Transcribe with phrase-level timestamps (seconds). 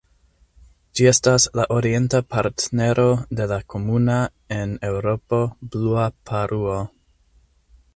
[0.99, 3.07] Ĝi estas la orienta partnero
[3.41, 4.19] de la komuna
[4.59, 6.85] en Eŭropo Blua paruo.